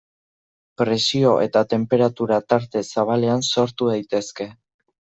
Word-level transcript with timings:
Presio 0.81 1.33
eta 1.43 1.63
tenperatura 1.75 2.41
tarte 2.55 2.85
zabalean 2.95 3.49
sortu 3.53 3.95
daitezke. 3.95 4.53